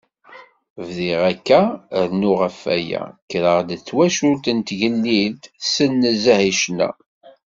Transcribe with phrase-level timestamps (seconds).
[0.85, 1.61] Bdiɣ akka,
[2.07, 6.89] rnu ɣef waya, kkreɣ-d deg twacult d tigellilt tsel nezzeh i ccna.